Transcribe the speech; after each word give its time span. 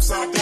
upside. 0.00 0.39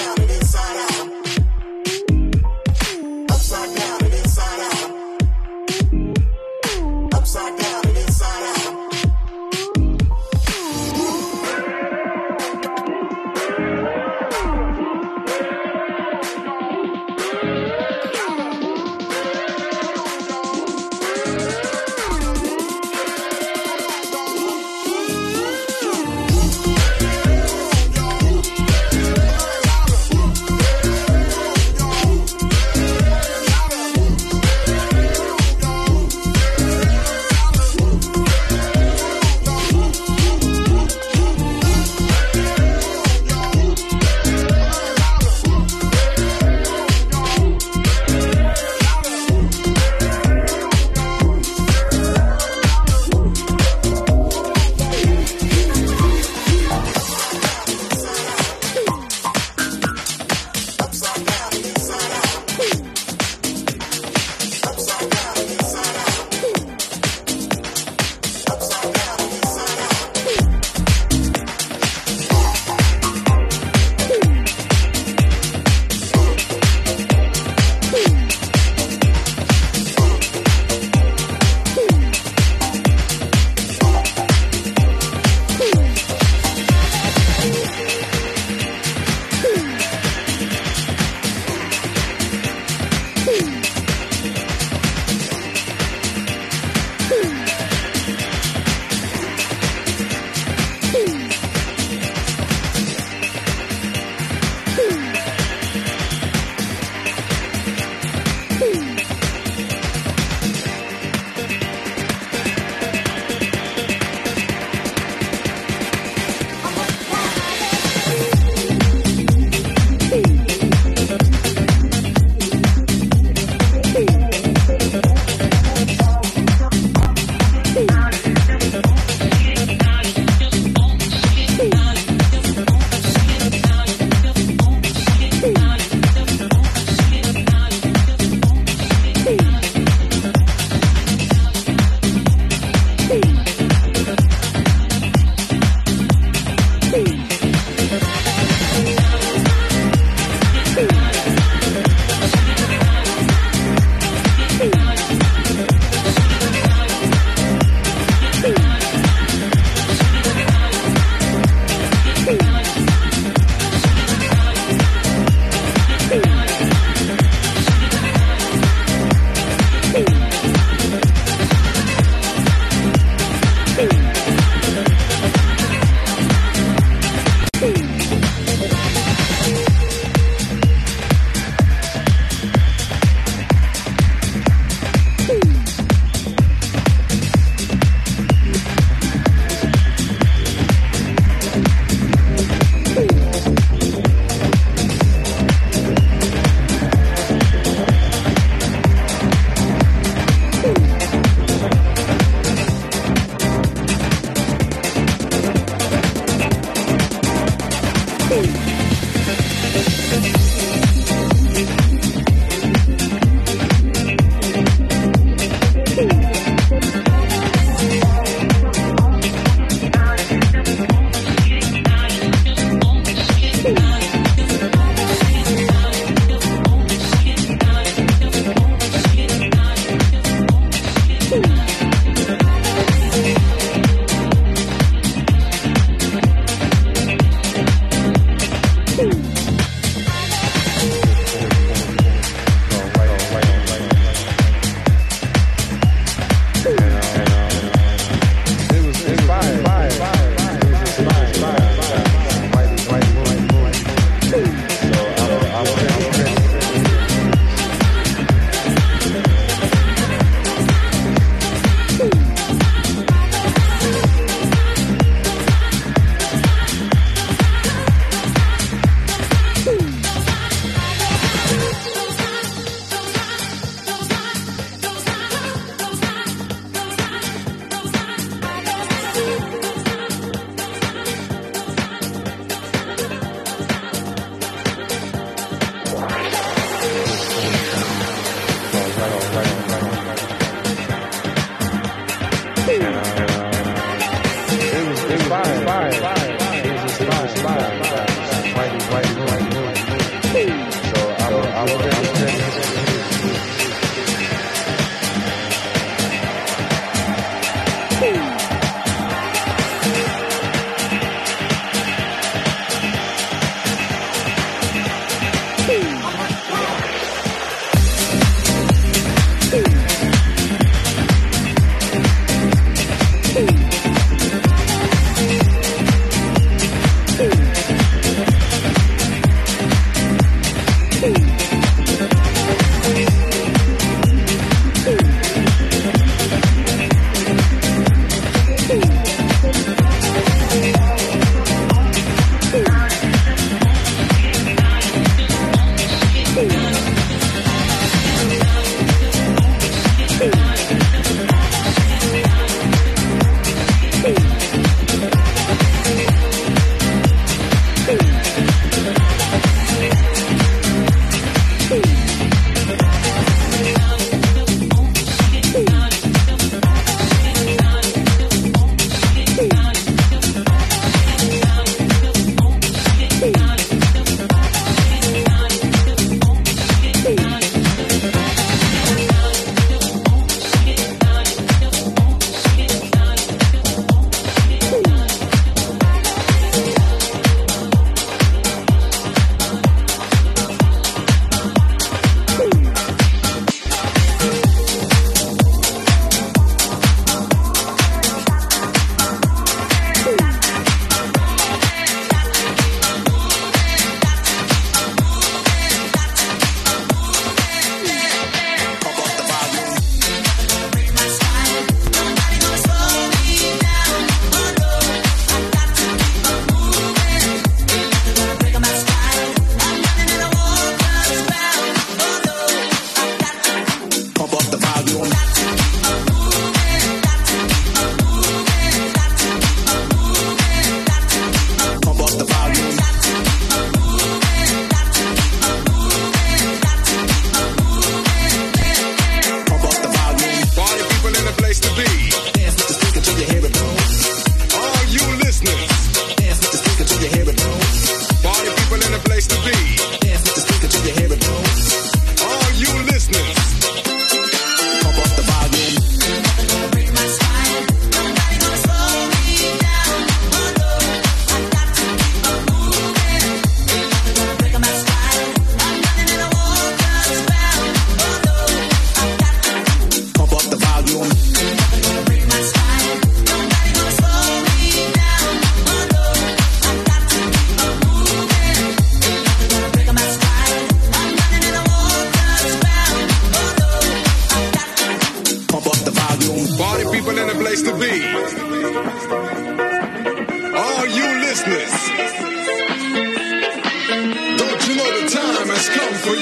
But 496.08 496.18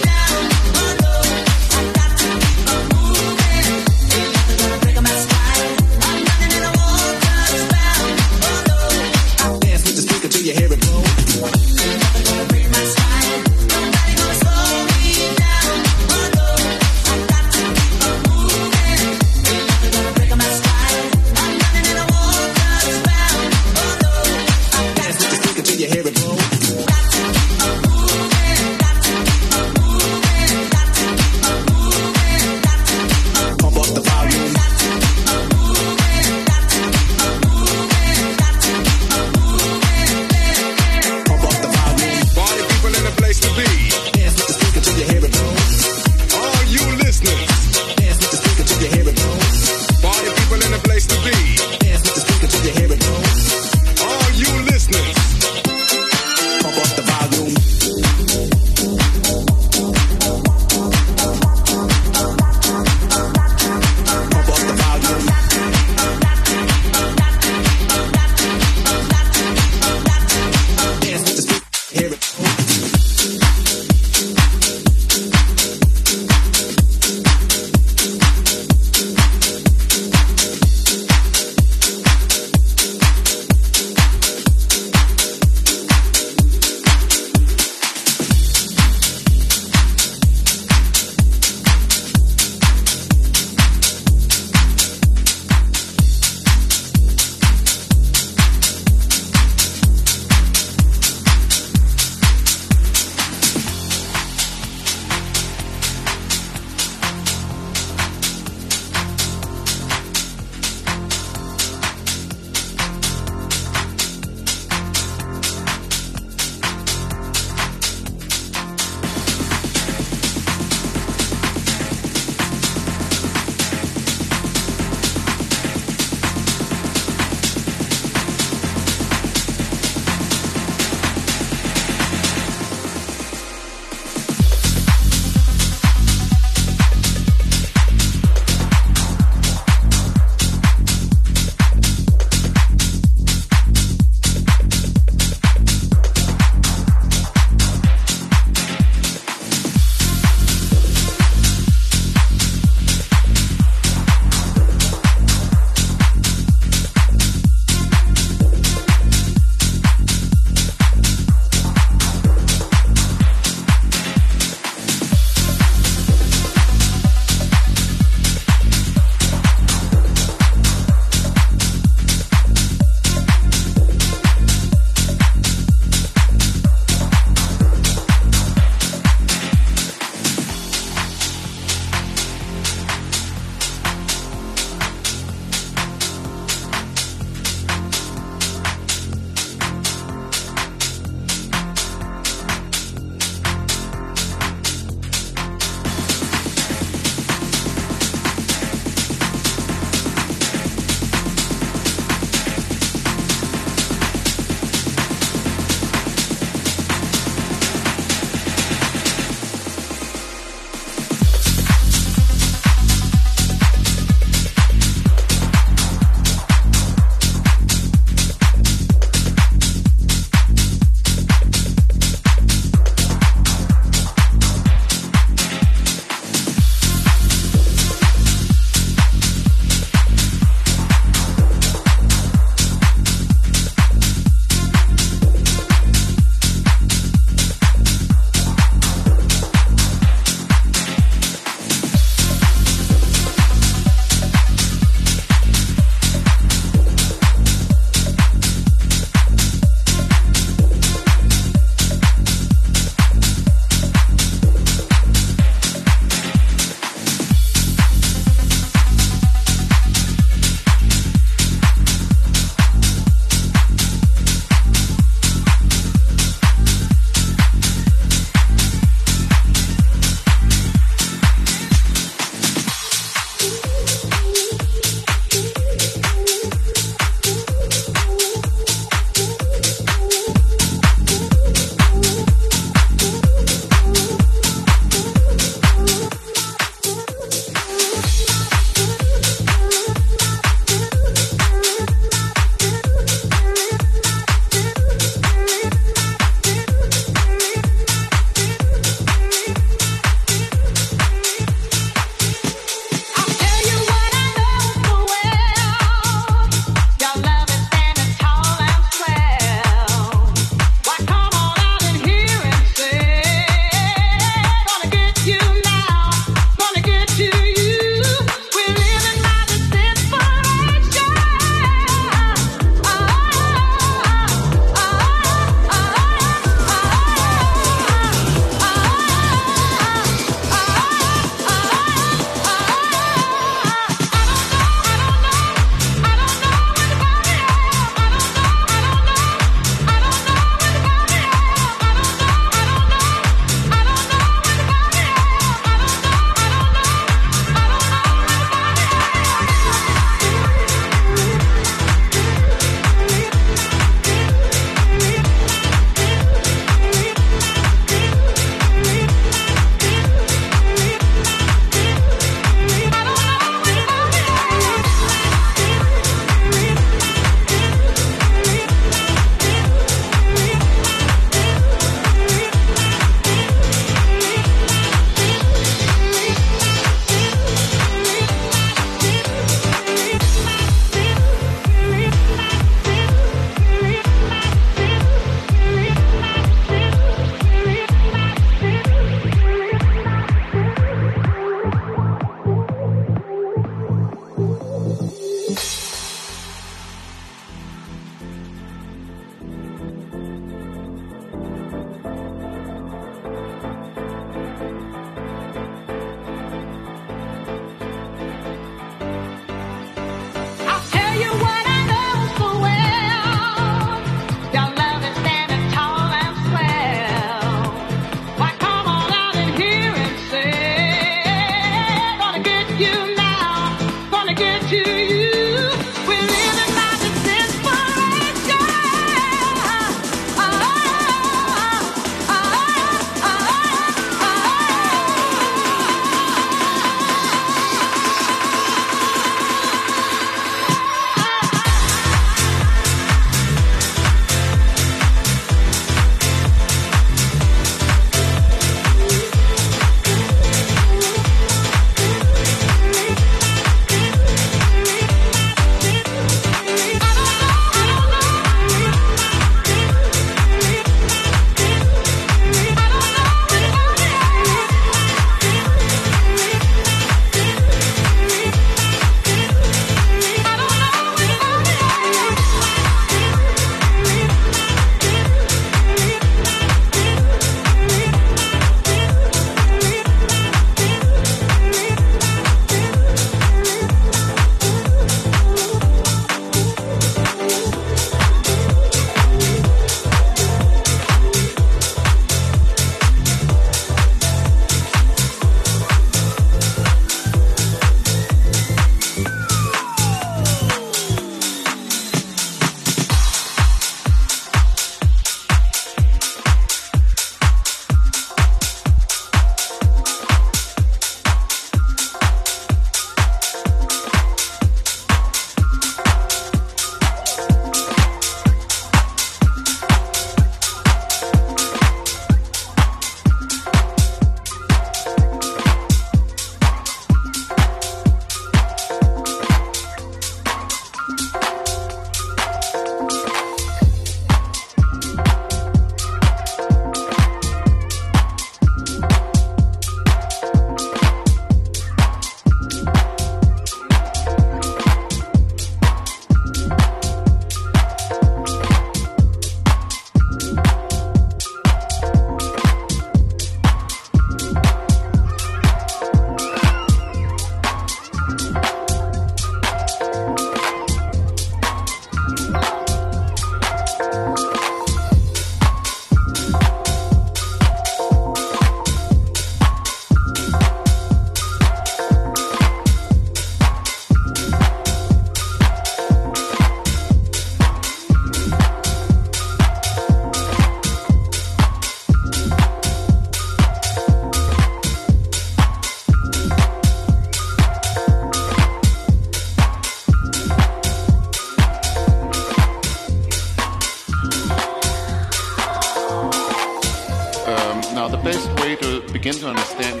Now, 597.94 598.08
the 598.08 598.16
best 598.16 598.48
way 598.60 598.74
to 598.74 599.00
begin 599.12 599.34
to 599.34 599.46
understand 599.46 600.00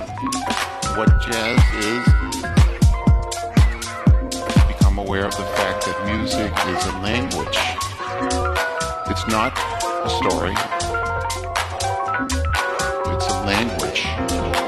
what 0.96 1.08
jazz 1.22 1.60
is 1.76 2.06
is 4.34 4.42
to 4.52 4.66
become 4.66 4.98
aware 4.98 5.26
of 5.26 5.36
the 5.36 5.44
fact 5.44 5.86
that 5.86 6.04
music 6.04 6.52
is 6.74 6.86
a 6.86 6.98
language. 6.98 7.56
It's 9.08 9.26
not 9.28 9.56
a 10.04 10.10
story. 10.10 10.56
It's 13.14 13.28
a 13.28 13.44
language. 13.46 14.63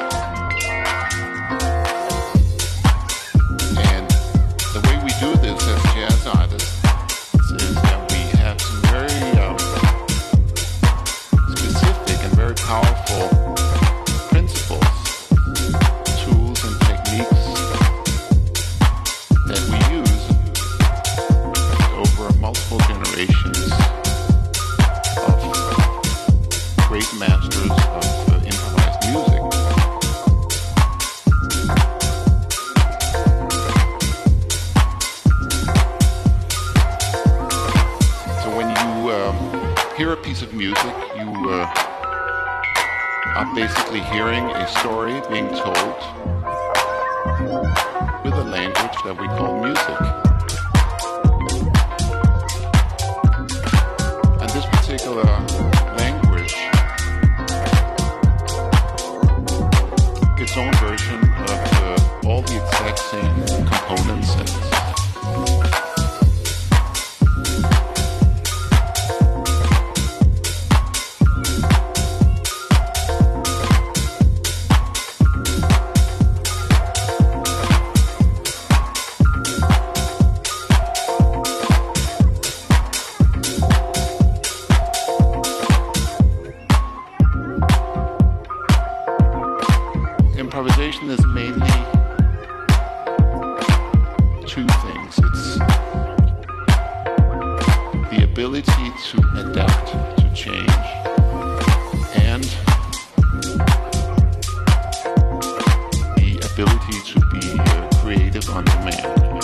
ability 106.59 107.03
to 107.03 107.21
be 107.33 107.59
creative 108.01 108.49
on 108.49 108.65
demand. 108.65 109.36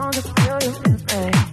longer 0.00 0.22
feel 0.22 0.58
you 0.62 0.74
in 0.86 1.30
me. 1.30 1.49